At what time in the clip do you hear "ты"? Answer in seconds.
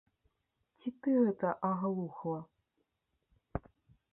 1.07-1.13